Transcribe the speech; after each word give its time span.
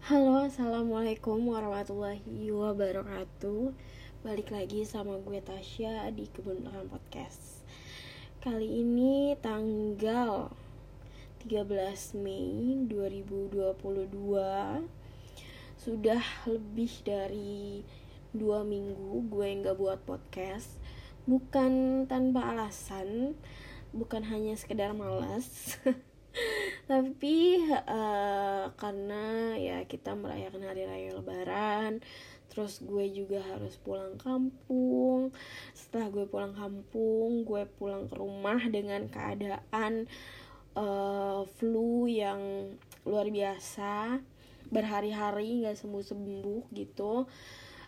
Halo, 0.00 0.48
assalamualaikum 0.48 1.44
warahmatullahi 1.44 2.48
wabarakatuh. 2.48 3.76
Balik 4.24 4.48
lagi 4.48 4.88
sama 4.88 5.20
gue 5.20 5.44
Tasya 5.44 6.08
di 6.16 6.24
Kebun 6.24 6.64
Belakang 6.64 6.88
Podcast. 6.88 7.60
Kali 8.40 8.80
ini 8.80 9.36
tanggal 9.44 10.48
13 11.44 12.16
Mei 12.16 12.80
2022 12.88 13.76
Sudah 15.76 16.24
lebih 16.48 16.92
dari 17.04 17.84
dua 18.32 18.64
minggu 18.64 19.28
gue 19.28 19.48
nggak 19.60 19.76
buat 19.76 20.00
podcast 20.08 20.80
Bukan 21.28 22.08
tanpa 22.08 22.56
alasan 22.56 23.36
Bukan 23.92 24.24
hanya 24.32 24.56
sekedar 24.56 24.96
malas 24.96 25.76
tapi 26.90 27.62
uh, 27.86 28.74
karena 28.74 29.54
ya 29.54 29.86
kita 29.86 30.18
merayakan 30.18 30.66
hari 30.66 30.90
raya 30.90 31.14
lebaran 31.14 32.02
terus 32.50 32.82
gue 32.82 33.06
juga 33.14 33.38
harus 33.46 33.78
pulang 33.78 34.18
kampung 34.18 35.30
setelah 35.70 36.10
gue 36.10 36.26
pulang 36.26 36.50
kampung 36.50 37.46
gue 37.46 37.62
pulang 37.78 38.10
ke 38.10 38.18
rumah 38.18 38.58
dengan 38.66 39.06
keadaan 39.06 40.10
uh, 40.74 41.46
flu 41.46 42.10
yang 42.10 42.74
luar 43.06 43.30
biasa 43.30 44.18
berhari-hari 44.70 45.66
nggak 45.66 45.76
sembuh 45.76 46.04
sembuh 46.06 46.62
gitu. 46.72 47.26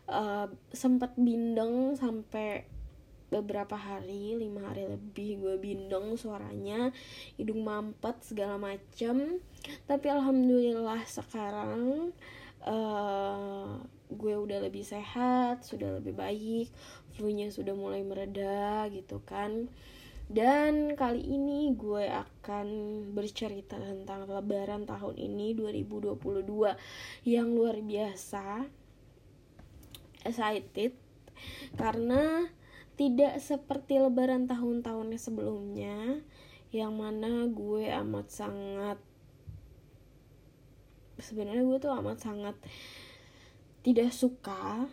Uh, 0.02 0.50
sempat 0.74 1.14
bindeng 1.14 1.94
sampai 1.94 2.66
beberapa 3.32 3.72
hari 3.72 4.36
lima 4.36 4.68
hari 4.68 4.84
lebih 4.84 5.40
gue 5.40 5.54
bindeng 5.56 6.20
suaranya 6.20 6.92
hidung 7.40 7.64
mampet 7.64 8.20
segala 8.20 8.60
macem. 8.60 9.40
Tapi 9.88 10.06
alhamdulillah 10.12 11.00
sekarang 11.08 12.12
uh, 12.68 13.80
gue 14.12 14.34
udah 14.36 14.60
lebih 14.60 14.84
sehat 14.84 15.64
sudah 15.64 15.96
lebih 15.96 16.12
baik 16.12 16.68
flu-nya 17.16 17.48
sudah 17.48 17.72
mulai 17.72 18.04
mereda 18.04 18.84
gitu 18.92 19.24
kan. 19.24 19.72
Dan 20.32 20.96
kali 20.96 21.20
ini 21.20 21.76
gue 21.76 22.08
akan 22.08 22.68
bercerita 23.12 23.76
tentang 23.76 24.24
lebaran 24.24 24.88
tahun 24.88 25.20
ini 25.20 25.52
2022 25.52 26.20
yang 27.28 27.52
luar 27.52 27.76
biasa 27.84 28.64
excited. 30.24 30.96
Karena 31.76 32.48
tidak 32.94 33.40
seperti 33.40 33.98
lebaran 33.98 34.44
tahun-tahunnya 34.46 35.18
sebelumnya 35.18 36.20
yang 36.72 36.96
mana 36.96 37.48
gue 37.48 37.88
amat 37.88 38.26
sangat 38.32 38.98
sebenarnya 41.20 41.62
gue 41.62 41.78
tuh 41.78 41.92
amat 41.92 42.18
sangat 42.18 42.56
tidak 43.82 44.10
suka. 44.14 44.86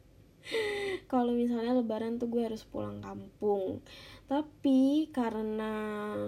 Kalau 1.12 1.32
misalnya 1.32 1.76
lebaran 1.76 2.20
tuh 2.20 2.28
gue 2.28 2.44
harus 2.44 2.64
pulang 2.64 3.00
kampung. 3.00 3.80
Tapi 4.28 5.08
karena 5.12 5.72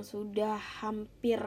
sudah 0.00 0.60
hampir 0.84 1.40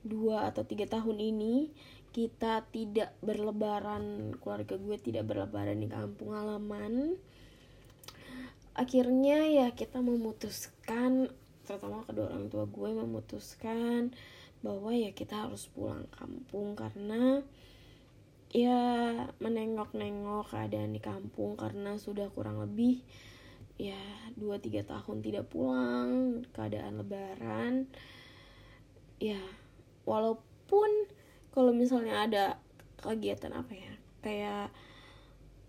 dua 0.00 0.48
atau 0.48 0.64
tiga 0.64 0.88
tahun 0.88 1.20
ini 1.20 1.68
kita 2.10 2.66
tidak 2.72 3.14
berlebaran 3.22 4.34
keluarga 4.40 4.80
gue 4.80 4.96
tidak 4.98 5.28
berlebaran 5.28 5.78
di 5.78 5.86
kampung 5.86 6.34
halaman 6.34 7.20
akhirnya 8.74 9.46
ya 9.50 9.66
kita 9.74 9.98
memutuskan 10.00 11.30
terutama 11.66 12.02
kedua 12.06 12.30
orang 12.30 12.50
tua 12.50 12.64
gue 12.66 12.90
memutuskan 12.94 14.10
bahwa 14.60 14.90
ya 14.92 15.14
kita 15.14 15.48
harus 15.48 15.70
pulang 15.72 16.04
kampung 16.12 16.76
karena 16.76 17.40
ya 18.50 18.82
menengok-nengok 19.38 20.50
keadaan 20.50 20.90
di 20.90 21.00
kampung 21.00 21.54
karena 21.54 21.94
sudah 21.96 22.26
kurang 22.34 22.58
lebih 22.58 23.00
ya 23.80 23.96
2-3 24.36 24.84
tahun 24.84 25.16
tidak 25.24 25.48
pulang 25.48 26.42
keadaan 26.52 27.00
lebaran. 27.00 27.88
Ya 29.22 29.40
walaupun 30.04 31.08
kalau 31.54 31.72
misalnya 31.72 32.26
ada 32.26 32.44
kegiatan 33.00 33.54
apa 33.56 33.72
ya 33.72 33.92
kayak 34.20 34.66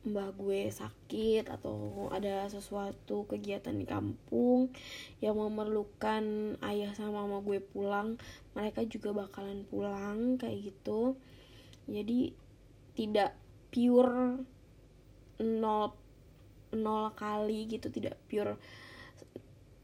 mbah 0.01 0.33
gue 0.33 0.73
sakit 0.73 1.45
atau 1.45 2.09
ada 2.09 2.49
sesuatu 2.49 3.29
kegiatan 3.29 3.77
di 3.77 3.85
kampung 3.85 4.73
yang 5.21 5.37
memerlukan 5.37 6.57
ayah 6.65 6.89
sama 6.97 7.21
mama 7.21 7.45
gue 7.45 7.61
pulang 7.61 8.17
mereka 8.57 8.81
juga 8.89 9.13
bakalan 9.13 9.61
pulang 9.69 10.41
kayak 10.41 10.73
gitu. 10.73 11.13
Jadi 11.85 12.33
tidak 12.97 13.37
pure 13.69 14.41
nol 15.37 15.93
nol 16.73 17.05
kali 17.13 17.69
gitu 17.69 17.93
tidak 17.93 18.17
pure 18.25 18.57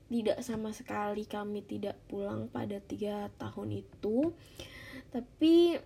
tidak 0.08 0.40
sama 0.40 0.72
sekali 0.72 1.28
kami 1.28 1.62
tidak 1.62 2.00
pulang 2.10 2.50
pada 2.50 2.82
tiga 2.82 3.30
tahun 3.38 3.86
itu. 3.86 4.34
Tapi 5.14 5.78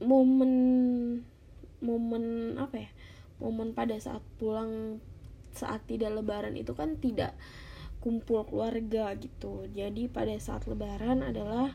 momen 0.00 0.52
momen 1.84 2.56
apa 2.56 2.76
ya 2.80 2.90
momen 3.40 3.72
pada 3.72 3.96
saat 3.96 4.22
pulang 4.36 5.02
saat 5.50 5.82
tidak 5.90 6.14
lebaran 6.14 6.54
itu 6.54 6.76
kan 6.76 7.00
tidak 7.02 7.34
kumpul 7.98 8.46
keluarga 8.46 9.12
gitu. 9.18 9.66
Jadi 9.72 10.08
pada 10.08 10.32
saat 10.40 10.64
lebaran 10.70 11.26
adalah 11.26 11.74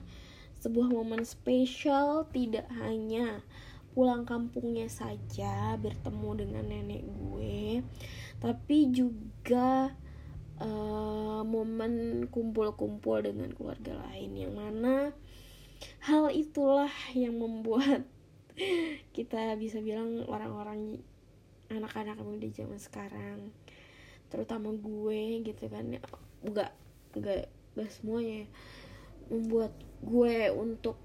sebuah 0.64 0.90
momen 0.90 1.22
spesial 1.28 2.25
tidak 2.31 2.66
hanya 2.81 3.44
pulang 3.94 4.28
kampungnya 4.28 4.92
saja 4.92 5.80
bertemu 5.80 6.30
dengan 6.36 6.66
nenek 6.68 7.04
gue 7.08 7.80
tapi 8.44 8.92
juga 8.92 9.96
uh, 10.59 11.42
momen 11.48 12.25
kumpul-kumpul 12.28 13.24
dengan 13.24 13.52
keluarga 13.56 13.96
lain. 14.09 14.36
Yang 14.36 14.54
mana 14.54 14.96
hal 16.04 16.30
itulah 16.31 16.92
yang 17.16 17.40
membuat 17.40 18.04
kita 19.16 19.56
bisa 19.56 19.80
bilang 19.80 20.24
orang-orang 20.28 21.00
anak-anak 21.70 22.18
muda 22.22 22.48
zaman 22.53 22.78
sekarang 22.78 23.50
terutama 24.30 24.74
gue 24.74 25.46
gitu 25.46 25.70
kan 25.70 25.86
ya 25.90 26.02
enggak 26.46 26.72
enggak 27.16 27.50
enggak 27.74 27.90
semuanya 27.94 28.44
membuat 29.30 29.74
gue 30.06 30.54
untuk 30.54 30.98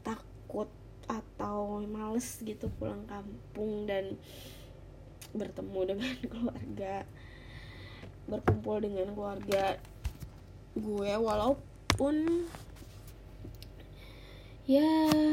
takut 0.00 0.68
atau 1.10 1.84
males 1.84 2.40
gitu 2.40 2.70
pulang 2.80 3.04
kampung 3.04 3.84
dan 3.84 4.16
bertemu 5.36 5.80
dengan 5.96 6.14
keluarga 6.32 6.94
berkumpul 8.28 8.78
dengan 8.78 9.12
keluarga 9.12 9.76
gue 10.78 11.12
walaupun 11.18 12.46
ya 14.64 14.88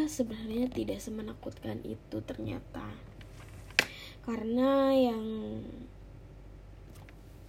sebenarnya 0.09 0.67
tidak 0.73 0.99
semenakutkan 0.99 1.79
itu 1.85 2.17
ternyata 2.25 2.83
karena 4.29 4.93
yang 4.93 5.25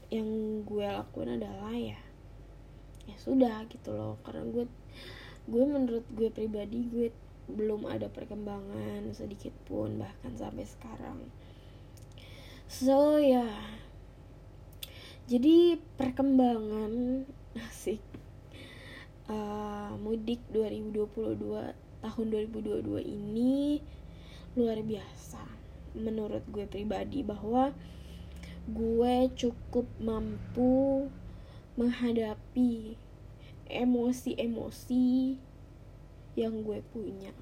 yang 0.09 0.29
gue 0.65 0.81
lakuin 0.89 1.37
adalah 1.37 1.77
ya 1.77 2.01
ya 3.05 3.17
sudah 3.21 3.69
gitu 3.69 3.93
loh. 3.93 4.17
Karena 4.25 4.49
gue 4.49 4.65
gue 5.45 5.65
menurut 5.69 6.09
gue 6.09 6.33
pribadi 6.33 6.89
gue 6.89 7.13
belum 7.53 7.85
ada 7.85 8.09
perkembangan 8.09 9.13
sedikit 9.13 9.53
pun 9.69 10.01
bahkan 10.01 10.33
sampai 10.41 10.65
sekarang. 10.65 11.29
So 12.65 13.21
ya 13.21 13.45
jadi 15.29 15.77
perkembangan 16.01 17.29
asik. 17.69 18.01
Uh, 19.29 20.01
mudik 20.01 20.41
2022 20.49 21.37
tahun 22.01 22.27
2022 22.51 23.05
ini 23.05 23.79
luar 24.59 24.81
biasa 24.83 25.60
menurut 25.97 26.45
gue 26.51 26.67
pribadi 26.67 27.23
bahwa 27.27 27.75
gue 28.71 29.17
cukup 29.35 29.87
mampu 29.99 31.09
menghadapi 31.75 32.95
emosi-emosi 33.71 35.39
yang 36.39 36.63
gue 36.67 36.83
punya. 36.91 37.33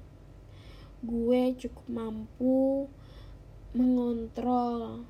Gue 1.05 1.53
cukup 1.55 1.85
mampu 1.89 2.87
mengontrol 3.73 5.05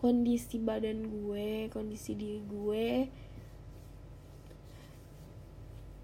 kondisi 0.00 0.56
badan 0.56 1.04
gue, 1.04 1.68
kondisi 1.68 2.16
diri 2.16 2.40
gue 2.48 2.88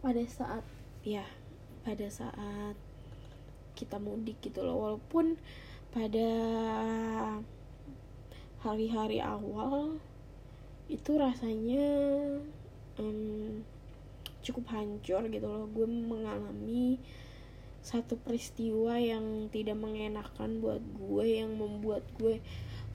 pada 0.04 0.22
saat 0.28 0.64
ya, 1.02 1.24
pada 1.82 2.06
saat 2.12 2.76
kita 3.76 3.96
mudik 4.00 4.38
gitu 4.44 4.62
loh. 4.62 4.76
Walaupun 4.84 5.40
pada 5.96 6.28
hari-hari 8.60 9.16
awal 9.16 9.96
itu 10.92 11.16
rasanya 11.16 11.88
um, 13.00 13.64
cukup 14.44 14.76
hancur 14.76 15.24
gitu 15.32 15.48
loh. 15.48 15.64
Gue 15.72 15.88
mengalami 15.88 17.00
satu 17.80 18.20
peristiwa 18.20 19.00
yang 19.00 19.48
tidak 19.48 19.80
mengenakan 19.80 20.60
buat 20.60 20.84
gue 20.84 21.40
yang 21.40 21.56
membuat 21.56 22.04
gue 22.20 22.44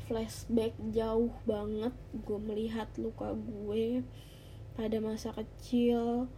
flashback 0.06 0.78
jauh 0.94 1.34
banget. 1.50 1.98
Gue 2.22 2.38
melihat 2.38 2.86
luka 3.02 3.34
gue 3.34 4.06
pada 4.78 5.02
masa 5.02 5.34
kecil. 5.34 6.30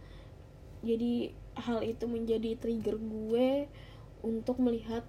Jadi 0.80 1.36
hal 1.60 1.84
itu 1.84 2.08
menjadi 2.08 2.56
trigger 2.56 2.96
gue 2.96 3.68
untuk 4.24 4.56
melihat 4.64 5.04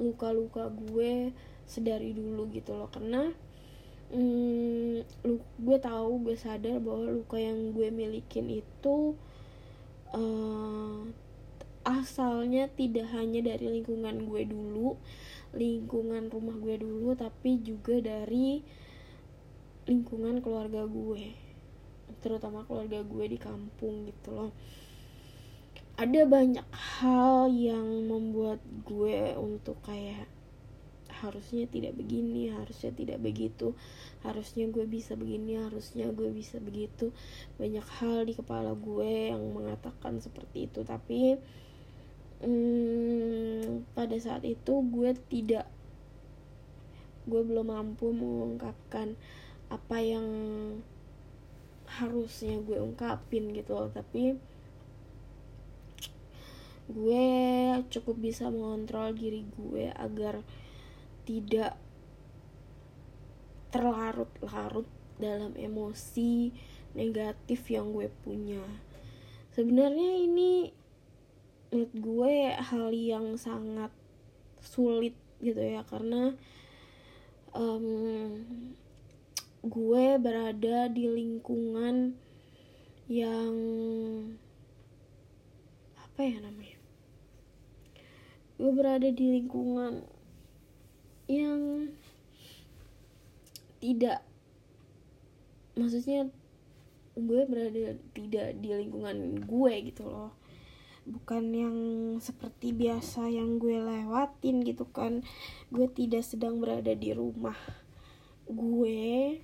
luka-luka 0.00 0.68
gue 0.70 1.32
sedari 1.66 2.12
dulu 2.14 2.48
gitu 2.52 2.76
loh. 2.76 2.88
Karena 2.92 3.32
lu 4.12 5.40
gue 5.56 5.78
tahu 5.80 6.28
gue 6.28 6.36
sadar 6.36 6.76
bahwa 6.84 7.16
luka 7.16 7.40
yang 7.40 7.72
gue 7.72 7.88
milikin 7.88 8.60
itu 8.60 9.16
uh, 10.12 11.00
asalnya 11.82 12.68
tidak 12.68 13.08
hanya 13.16 13.40
dari 13.40 13.80
lingkungan 13.80 14.28
gue 14.28 14.42
dulu 14.44 15.00
lingkungan 15.56 16.28
rumah 16.28 16.56
gue 16.60 16.76
dulu 16.76 17.16
tapi 17.16 17.64
juga 17.64 18.04
dari 18.04 18.60
lingkungan 19.88 20.44
keluarga 20.44 20.84
gue 20.84 21.32
terutama 22.20 22.68
keluarga 22.68 23.00
gue 23.00 23.24
di 23.32 23.38
kampung 23.40 24.06
gitu 24.06 24.30
loh 24.30 24.50
ada 25.98 26.20
banyak 26.24 26.66
hal 26.72 27.52
yang 27.52 28.08
membuat 28.08 28.58
gue 28.88 29.36
untuk 29.36 29.76
kayak 29.84 30.28
harusnya 31.22 31.70
tidak 31.70 31.94
begini 31.94 32.50
harusnya 32.50 32.90
tidak 32.90 33.22
begitu 33.22 33.78
harusnya 34.22 34.70
gue 34.70 34.86
bisa 34.86 35.18
begini 35.18 35.58
harusnya 35.58 36.06
gue 36.14 36.30
bisa 36.30 36.62
begitu. 36.62 37.10
Banyak 37.58 37.86
hal 37.98 38.22
di 38.26 38.38
kepala 38.38 38.72
gue 38.78 39.34
yang 39.34 39.42
mengatakan 39.50 40.22
seperti 40.22 40.70
itu 40.70 40.86
tapi 40.86 41.36
hmm, 42.42 43.86
pada 43.98 44.16
saat 44.22 44.46
itu 44.46 44.82
gue 44.94 45.10
tidak 45.26 45.66
gue 47.26 47.42
belum 47.42 47.70
mampu 47.70 48.10
mengungkapkan 48.14 49.14
apa 49.70 49.96
yang 49.98 50.26
harusnya 51.86 52.62
gue 52.62 52.78
ungkapin 52.78 53.50
gitu 53.50 53.74
loh. 53.74 53.90
Tapi 53.90 54.38
gue 56.90 57.26
cukup 57.92 58.16
bisa 58.18 58.50
mengontrol 58.50 59.14
diri 59.14 59.46
gue 59.54 59.94
agar 59.94 60.42
tidak 61.22 61.78
terlarut-larut 63.72 64.84
dalam 65.16 65.54
emosi 65.54 66.52
negatif 66.92 67.70
yang 67.72 67.94
gue 67.94 68.10
punya. 68.26 68.60
Sebenarnya 69.54 70.10
ini 70.26 70.72
menurut 71.72 71.92
gue 71.96 72.36
hal 72.52 72.92
yang 72.92 73.40
sangat 73.40 73.88
sulit 74.60 75.16
gitu 75.40 75.58
ya 75.58 75.82
karena 75.88 76.36
um, 77.56 78.44
gue 79.64 80.06
berada 80.20 80.90
di 80.92 81.08
lingkungan 81.08 82.12
yang 83.08 83.54
apa 86.12 86.28
ya 86.28 86.44
namanya? 86.44 86.76
Gue 88.60 88.68
berada 88.76 89.08
di 89.08 89.40
lingkungan 89.40 90.04
yang 91.24 91.88
tidak 93.80 94.20
maksudnya 95.72 96.28
gue 97.16 97.42
berada 97.48 97.96
tidak 98.12 98.60
di 98.60 98.76
lingkungan 98.76 99.40
gue 99.40 99.72
gitu 99.88 100.04
loh. 100.04 100.36
Bukan 101.08 101.48
yang 101.56 101.76
seperti 102.20 102.76
biasa 102.76 103.32
yang 103.32 103.56
gue 103.56 103.80
lewatin 103.80 104.68
gitu 104.68 104.84
kan. 104.92 105.24
Gue 105.72 105.88
tidak 105.88 106.28
sedang 106.28 106.60
berada 106.60 106.92
di 106.92 107.16
rumah 107.16 107.56
gue 108.52 109.40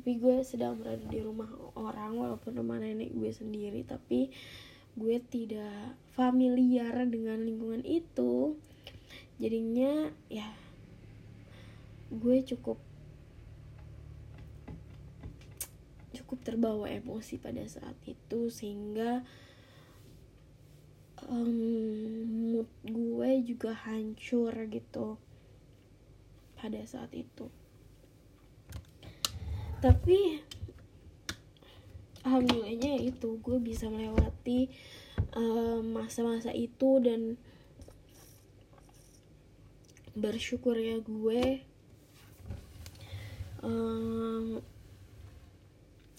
tapi 0.00 0.16
gue 0.16 0.40
sedang 0.40 0.80
berada 0.80 1.04
di 1.12 1.20
rumah 1.20 1.52
orang 1.76 2.16
walaupun 2.16 2.56
rumah 2.56 2.80
nenek 2.80 3.12
gue 3.12 3.30
sendiri 3.36 3.84
tapi 3.84 4.32
gue 4.96 5.16
tidak 5.30 5.98
familiar 6.14 7.06
dengan 7.06 7.42
lingkungan 7.42 7.84
itu. 7.86 8.56
Jadinya 9.40 10.10
ya 10.28 10.50
gue 12.10 12.42
cukup 12.42 12.76
cukup 16.10 16.38
terbawa 16.42 16.90
emosi 16.90 17.38
pada 17.38 17.62
saat 17.70 17.94
itu 18.06 18.50
sehingga 18.50 19.22
um, 21.30 21.54
mood 22.50 22.70
gue 22.82 23.30
juga 23.46 23.74
hancur 23.86 24.52
gitu 24.70 25.18
pada 26.58 26.82
saat 26.84 27.14
itu. 27.14 27.48
Tapi 29.80 30.44
alhamdulillahnya 32.24 33.00
itu 33.00 33.40
gue 33.40 33.58
bisa 33.60 33.88
melewati 33.88 34.68
masa-masa 35.80 36.50
um, 36.52 36.58
itu 36.58 36.90
dan 37.00 37.40
bersyukur 40.12 40.74
ya 40.76 40.98
gue 41.00 41.62
um, 43.62 44.60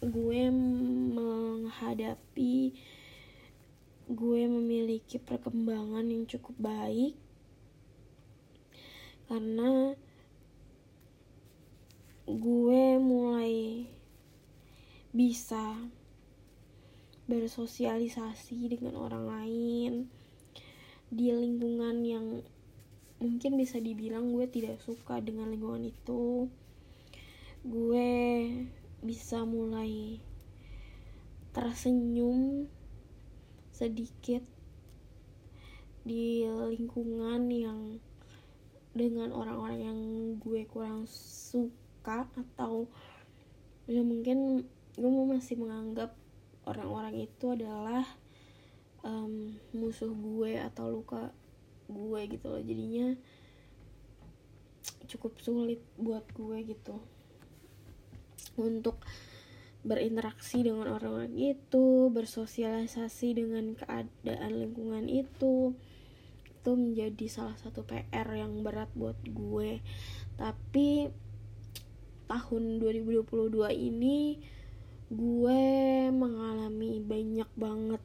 gue 0.02 0.42
menghadapi 1.14 2.74
gue 4.12 4.42
memiliki 4.44 5.16
perkembangan 5.24 6.04
yang 6.04 6.28
cukup 6.28 6.56
baik. 6.60 7.16
Karena 9.32 9.96
gue 12.28 12.84
mulai 13.00 13.88
bisa 15.12 15.76
bersosialisasi 17.28 18.72
dengan 18.72 18.96
orang 19.00 19.26
lain 19.28 19.94
di 21.12 21.28
lingkungan 21.32 22.04
yang 22.08 22.28
mungkin 23.20 23.60
bisa 23.60 23.78
dibilang 23.78 24.32
gue 24.32 24.48
tidak 24.48 24.80
suka 24.82 25.20
dengan 25.20 25.52
lingkungan 25.52 25.92
itu. 25.92 26.48
Gue 27.62 28.10
bisa 29.04 29.46
mulai 29.46 30.18
tersenyum 31.52 32.66
sedikit 33.76 34.42
di 36.02 36.48
lingkungan 36.48 37.52
yang 37.52 37.80
dengan 38.92 39.32
orang-orang 39.32 39.80
yang 39.80 40.00
gue 40.42 40.66
kurang 40.68 41.06
suka 41.08 42.26
atau 42.34 42.90
ya 43.86 44.02
mungkin 44.02 44.66
gue 45.10 45.26
masih 45.26 45.56
menganggap 45.58 46.14
orang-orang 46.70 47.26
itu 47.26 47.46
adalah 47.58 48.06
um, 49.02 49.58
musuh 49.74 50.14
gue 50.14 50.62
atau 50.62 50.94
luka 50.94 51.34
gue 51.90 52.22
gitu 52.30 52.46
loh 52.54 52.62
jadinya 52.62 53.18
cukup 55.10 55.36
sulit 55.42 55.82
buat 55.98 56.24
gue 56.32 56.58
gitu 56.70 57.02
untuk 58.60 59.02
berinteraksi 59.82 60.62
dengan 60.62 60.94
orang-orang 60.94 61.34
itu, 61.34 62.14
bersosialisasi 62.14 63.34
dengan 63.34 63.74
keadaan 63.74 64.52
lingkungan 64.54 65.10
itu, 65.10 65.74
itu 66.46 66.72
menjadi 66.78 67.26
salah 67.26 67.58
satu 67.58 67.82
PR 67.82 68.30
yang 68.30 68.62
berat 68.62 68.94
buat 68.94 69.18
gue. 69.26 69.82
Tapi 70.38 71.10
tahun 72.30 72.64
2022 72.78 73.26
ini 73.74 74.38
gue 75.12 75.64
mengalami 76.10 77.04
banyak 77.04 77.50
banget 77.60 78.04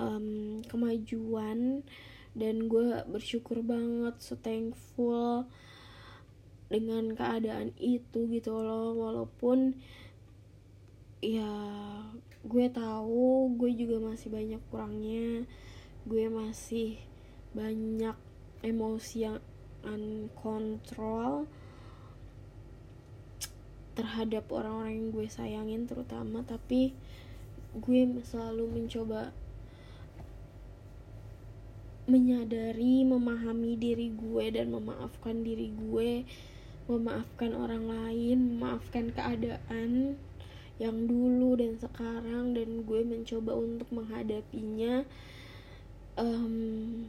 um, 0.00 0.64
kemajuan 0.64 1.84
dan 2.32 2.56
gue 2.72 3.04
bersyukur 3.04 3.60
banget, 3.60 4.16
so 4.24 4.40
thankful 4.40 5.44
dengan 6.72 7.12
keadaan 7.12 7.76
itu 7.76 8.24
gitu 8.32 8.54
loh. 8.64 8.96
Walaupun 8.96 9.76
ya 11.20 11.52
gue 12.40 12.66
tahu 12.72 13.52
gue 13.60 13.70
juga 13.76 14.00
masih 14.00 14.32
banyak 14.32 14.62
kurangnya 14.72 15.44
gue 16.08 16.24
masih 16.32 16.96
banyak 17.52 18.16
emosi 18.64 19.28
yang 19.28 19.38
uncontrol 19.84 21.44
terhadap 24.00 24.48
orang-orang 24.48 24.96
yang 24.96 25.08
gue 25.12 25.26
sayangin 25.28 25.84
terutama 25.84 26.40
tapi 26.48 26.96
gue 27.76 28.00
selalu 28.24 28.80
mencoba 28.80 29.28
menyadari 32.08 33.04
memahami 33.04 33.76
diri 33.76 34.08
gue 34.08 34.44
dan 34.56 34.72
memaafkan 34.72 35.44
diri 35.44 35.68
gue 35.68 36.24
memaafkan 36.88 37.52
orang 37.52 37.84
lain 37.86 38.56
memaafkan 38.56 39.12
keadaan 39.12 40.16
yang 40.80 40.96
dulu 41.04 41.60
dan 41.60 41.76
sekarang 41.76 42.56
dan 42.56 42.88
gue 42.88 43.04
mencoba 43.04 43.52
untuk 43.52 43.86
menghadapinya 43.92 45.04
um, 46.16 47.04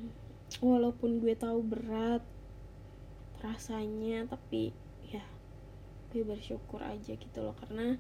walaupun 0.60 1.24
gue 1.24 1.34
tahu 1.40 1.64
berat 1.64 2.20
rasanya 3.40 4.28
tapi 4.28 4.76
ya 5.08 5.24
gue 6.12 6.28
bersyukur 6.28 6.84
aja 6.84 7.16
gitu 7.16 7.40
loh 7.40 7.56
karena 7.58 7.96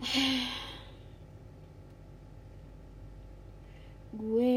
gue 4.20 4.56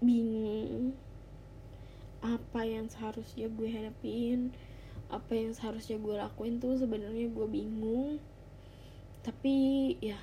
bingung 0.00 0.96
apa 2.22 2.62
yang 2.64 2.88
seharusnya 2.88 3.50
gue 3.50 3.68
hadapin 3.68 4.54
apa 5.10 5.34
yang 5.34 5.50
seharusnya 5.50 5.98
gue 5.98 6.14
lakuin 6.14 6.62
tuh 6.62 6.78
sebenarnya 6.78 7.34
gue 7.34 7.46
bingung. 7.50 8.22
Tapi 9.26 9.54
ya 9.98 10.16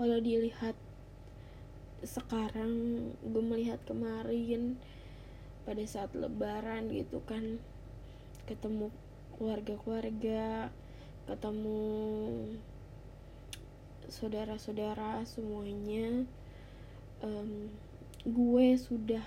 kalau 0.00 0.16
dilihat 0.18 0.74
sekarang 2.00 2.72
gue 3.20 3.42
melihat 3.44 3.78
kemarin 3.84 4.80
pada 5.68 5.84
saat 5.84 6.16
lebaran 6.16 6.88
gitu 6.88 7.20
kan. 7.28 7.60
Ketemu 8.48 8.88
keluarga-keluarga 9.36 10.72
ketemu 11.28 11.84
saudara-saudara 14.08 15.20
semuanya. 15.28 16.24
Um, 17.20 17.68
gue 18.24 18.80
sudah 18.80 19.20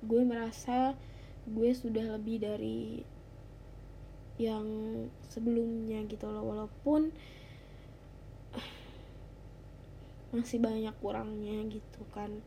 gue 0.00 0.22
merasa 0.24 0.96
gue 1.44 1.70
sudah 1.76 2.16
lebih 2.16 2.40
dari 2.40 3.04
yang 4.40 4.64
sebelumnya 5.28 6.00
gitu 6.08 6.32
loh. 6.32 6.48
Walaupun 6.48 7.12
masih 10.32 10.64
banyak 10.64 10.96
kurangnya 11.04 11.60
gitu 11.68 12.08
kan. 12.08 12.40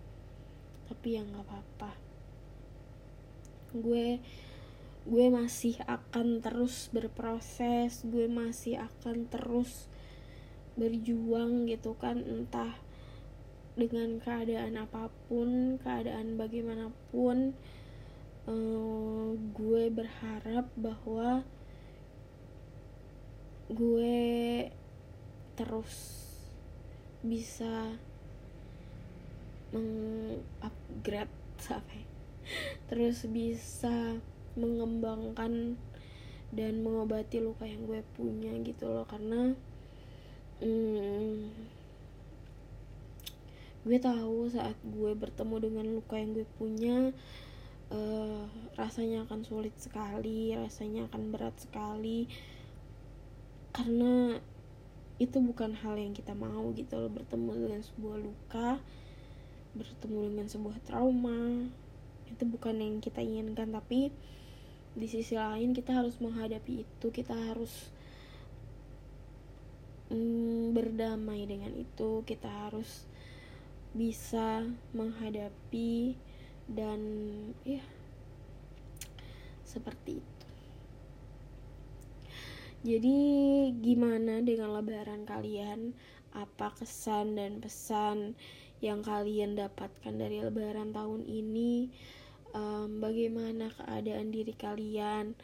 Tapi 0.90 1.08
ya 1.14 1.22
nggak 1.22 1.46
apa-apa 1.46 2.09
gue 3.74 4.20
gue 5.10 5.26
masih 5.32 5.80
akan 5.90 6.44
terus 6.44 6.92
berproses 6.94 8.06
gue 8.06 8.30
masih 8.30 8.78
akan 8.78 9.26
terus 9.32 9.90
berjuang 10.78 11.66
gitu 11.68 11.98
kan 11.98 12.22
entah 12.24 12.78
dengan 13.80 14.20
keadaan 14.20 14.76
apa 14.76 15.08
pun 15.32 15.80
keadaan 15.80 16.36
bagaimanapun 16.36 17.56
uh, 18.46 19.30
gue 19.34 19.84
berharap 19.88 20.68
bahwa 20.76 21.48
gue 23.70 24.26
terus 25.56 25.96
bisa 27.22 27.94
mengupgrade 29.70 31.30
sampai 31.62 32.02
terus 32.90 33.26
bisa 33.30 34.18
mengembangkan 34.58 35.78
dan 36.50 36.82
mengobati 36.82 37.38
luka 37.40 37.70
yang 37.70 37.86
gue 37.86 38.02
punya 38.18 38.50
gitu 38.66 38.90
loh 38.90 39.06
karena 39.06 39.54
hmm, 40.60 41.54
gue 43.86 43.98
tahu 44.02 44.50
saat 44.50 44.76
gue 44.82 45.12
bertemu 45.14 45.56
dengan 45.62 45.86
luka 45.94 46.18
yang 46.18 46.34
gue 46.34 46.48
punya 46.58 47.14
uh, 47.94 48.44
rasanya 48.76 49.24
akan 49.30 49.46
sulit 49.46 49.74
sekali 49.78 50.58
rasanya 50.58 51.06
akan 51.08 51.30
berat 51.30 51.56
sekali 51.62 52.26
karena 53.70 54.42
itu 55.20 55.38
bukan 55.44 55.76
hal 55.76 56.00
yang 56.00 56.16
kita 56.16 56.34
mau 56.34 56.72
gitu 56.74 56.96
loh 56.98 57.12
bertemu 57.12 57.52
dengan 57.68 57.82
sebuah 57.86 58.18
luka 58.18 58.70
bertemu 59.78 60.20
dengan 60.34 60.48
sebuah 60.50 60.78
trauma 60.82 61.70
itu 62.30 62.44
bukan 62.46 62.78
yang 62.78 63.02
kita 63.02 63.20
inginkan 63.20 63.74
tapi 63.74 64.14
di 64.94 65.08
sisi 65.10 65.38
lain 65.38 65.74
kita 65.74 65.94
harus 65.94 66.18
menghadapi 66.18 66.86
itu 66.86 67.08
kita 67.10 67.34
harus 67.34 67.90
mm, 70.10 70.74
berdamai 70.74 71.46
dengan 71.46 71.74
itu 71.74 72.26
kita 72.26 72.50
harus 72.70 73.06
bisa 73.94 74.66
menghadapi 74.94 76.14
dan 76.70 77.02
ya 77.66 77.82
seperti 79.66 80.22
itu. 80.22 80.48
Jadi 82.80 83.18
gimana 83.82 84.42
dengan 84.42 84.78
lebaran 84.78 85.26
kalian? 85.26 85.94
Apa 86.30 86.74
kesan 86.78 87.34
dan 87.38 87.58
pesan 87.58 88.38
yang 88.80 89.04
kalian 89.04 89.60
dapatkan 89.60 90.16
dari 90.16 90.40
lebaran 90.40 90.96
tahun 90.96 91.28
ini 91.28 91.92
um, 92.54 93.02
bagaimana 93.02 93.74
keadaan 93.74 94.32
diri 94.34 94.54
kalian? 94.56 95.36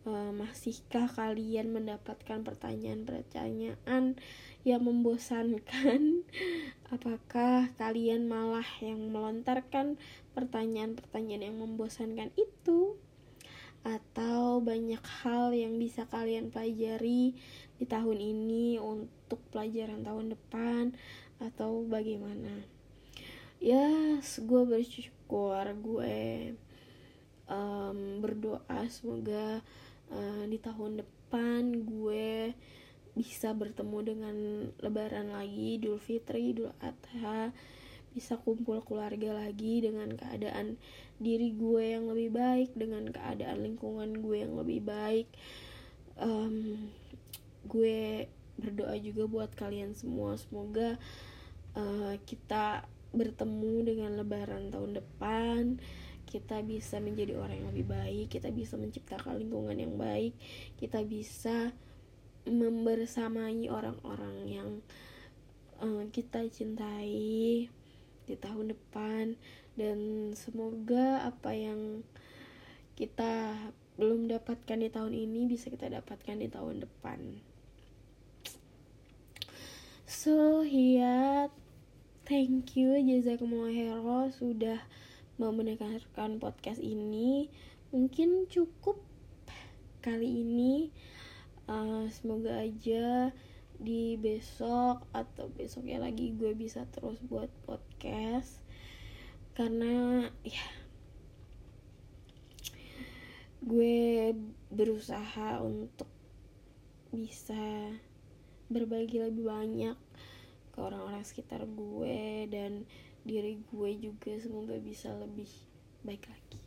Um, 0.00 0.40
masihkah 0.40 1.12
kalian 1.12 1.76
mendapatkan 1.76 2.40
pertanyaan-pertanyaan 2.40 4.16
yang 4.64 4.82
membosankan? 4.82 6.24
Apakah 6.94 7.68
kalian 7.76 8.24
malah 8.24 8.66
yang 8.80 9.12
melontarkan 9.12 10.00
pertanyaan-pertanyaan 10.32 11.52
yang 11.52 11.58
membosankan 11.60 12.32
itu? 12.34 12.96
Atau 13.84 14.60
banyak 14.64 15.00
hal 15.24 15.52
yang 15.52 15.76
bisa 15.76 16.08
kalian 16.08 16.48
pelajari 16.48 17.36
di 17.76 17.84
tahun 17.84 18.18
ini 18.20 18.80
untuk 18.80 19.40
pelajaran 19.52 20.00
tahun 20.00 20.32
depan? 20.32 20.96
Atau 21.40 21.88
bagaimana 21.88 22.79
ya 23.60 23.76
yes, 24.16 24.40
gue 24.40 24.64
bersyukur 24.64 25.60
gue 25.84 26.56
um, 27.44 28.24
berdoa 28.24 28.88
semoga 28.88 29.60
uh, 30.08 30.44
di 30.48 30.56
tahun 30.56 31.04
depan 31.04 31.84
gue 31.84 32.56
bisa 33.12 33.52
bertemu 33.52 33.98
dengan 34.00 34.36
lebaran 34.80 35.36
lagi 35.36 35.76
Idul 35.76 36.00
Fitri 36.00 36.56
Idul 36.56 36.72
Adha 36.80 37.52
bisa 38.16 38.40
kumpul 38.40 38.80
keluarga 38.82 39.36
lagi 39.36 39.84
dengan 39.84 40.08
keadaan 40.16 40.80
diri 41.20 41.52
gue 41.52 42.00
yang 42.00 42.08
lebih 42.10 42.32
baik 42.32 42.70
dengan 42.72 43.12
keadaan 43.12 43.60
lingkungan 43.60 44.18
gue 44.18 44.36
yang 44.42 44.58
lebih 44.58 44.82
baik. 44.82 45.28
Um, 46.18 46.90
gue 47.70 48.26
berdoa 48.58 48.98
juga 48.98 49.24
buat 49.30 49.50
kalian 49.54 49.94
semua 49.94 50.34
semoga 50.36 50.98
uh, 51.78 52.18
kita 52.26 52.84
bertemu 53.10 53.74
dengan 53.86 54.10
lebaran 54.18 54.70
tahun 54.70 55.02
depan 55.02 55.62
kita 56.30 56.62
bisa 56.62 57.02
menjadi 57.02 57.38
orang 57.42 57.58
yang 57.58 57.70
lebih 57.74 57.86
baik 57.90 58.26
kita 58.30 58.54
bisa 58.54 58.78
menciptakan 58.78 59.38
lingkungan 59.38 59.74
yang 59.74 59.98
baik 59.98 60.34
kita 60.78 61.02
bisa 61.02 61.74
membersamai 62.48 63.68
orang-orang 63.68 64.36
yang 64.48 64.70
uh, 65.80 66.04
kita 66.08 66.44
cintai 66.48 67.68
di 68.24 68.36
tahun 68.38 68.72
depan. 68.72 69.34
Dan 69.74 70.30
semoga 70.36 71.24
apa 71.24 71.56
yang 71.56 72.04
kita 72.94 73.56
belum 73.96 74.28
dapatkan 74.28 74.78
di 74.80 74.88
tahun 74.92 75.12
ini 75.12 75.48
bisa 75.48 75.72
kita 75.72 75.88
dapatkan 75.88 76.36
di 76.40 76.48
tahun 76.48 76.84
depan. 76.84 77.20
So 80.04 80.66
yeah 80.66 81.48
thank 82.30 82.78
you 82.78 82.94
jazakumullah 82.94 83.74
hero 83.74 84.30
sudah 84.30 84.78
mau 85.34 85.50
mendengarkan 85.50 86.38
podcast 86.38 86.78
ini. 86.78 87.50
Mungkin 87.90 88.46
cukup 88.46 89.02
kali 89.98 90.46
ini. 90.46 90.94
Uh, 91.66 92.06
semoga 92.06 92.62
aja 92.62 93.34
di 93.82 94.14
besok 94.14 95.02
atau 95.10 95.50
besoknya 95.58 96.06
lagi 96.06 96.30
gue 96.38 96.54
bisa 96.54 96.86
terus 96.94 97.18
buat 97.26 97.50
podcast. 97.66 98.62
Karena 99.58 100.30
ya 100.46 100.66
gue 103.58 104.38
berusaha 104.70 105.58
untuk 105.66 106.06
bisa 107.10 107.90
berbagi 108.70 109.18
lebih 109.18 109.50
banyak 109.50 109.98
orang-orang 110.80 111.22
sekitar 111.22 111.62
gue 111.68 112.48
dan 112.48 112.88
diri 113.22 113.60
gue 113.68 113.90
juga 114.00 114.32
semoga 114.40 114.80
bisa 114.80 115.12
lebih 115.12 115.48
baik 116.02 116.24
lagi. 116.26 116.60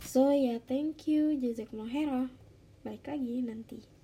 So 0.00 0.32
ya 0.32 0.56
yeah, 0.56 0.58
thank 0.64 1.04
you 1.08 1.36
jazakumullah 1.36 2.32
balik 2.84 3.04
lagi 3.08 3.42
nanti 3.44 3.95